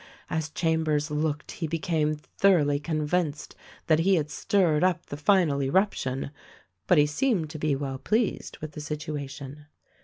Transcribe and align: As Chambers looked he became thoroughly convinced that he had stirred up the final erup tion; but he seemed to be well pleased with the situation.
As 0.31 0.49
Chambers 0.49 1.11
looked 1.11 1.51
he 1.51 1.67
became 1.67 2.15
thoroughly 2.15 2.79
convinced 2.79 3.55
that 3.85 3.99
he 3.99 4.15
had 4.15 4.31
stirred 4.31 4.83
up 4.83 5.05
the 5.05 5.15
final 5.15 5.59
erup 5.59 5.93
tion; 5.93 6.31
but 6.87 6.97
he 6.97 7.05
seemed 7.05 7.51
to 7.51 7.59
be 7.59 7.75
well 7.75 7.99
pleased 7.99 8.57
with 8.61 8.71
the 8.71 8.81
situation. 8.81 9.67